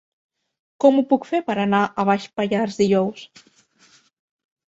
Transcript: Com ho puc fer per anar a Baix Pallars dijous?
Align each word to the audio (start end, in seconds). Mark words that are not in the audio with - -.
Com 0.85 0.95
ho 0.97 1.03
puc 1.11 1.27
fer 1.31 1.41
per 1.49 1.55
anar 1.65 1.81
a 1.83 2.07
Baix 2.09 2.25
Pallars 2.41 2.79
dijous? 2.81 3.95